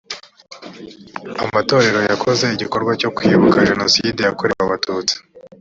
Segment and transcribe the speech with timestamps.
[1.43, 5.15] amatorero yakoze igikorwa cyo kwibuka jenoside yakorewe abatutsi